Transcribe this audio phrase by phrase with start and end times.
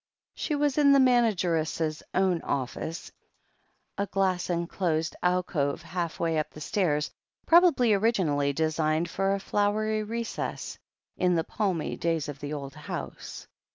[0.33, 3.11] She was in the manageress' own office,
[3.99, 7.11] a glass en closed alcove halfway up the stairs,
[7.45, 10.79] probably originally designed for a flowery recess,
[11.17, 13.45] in the palmy days of the old house.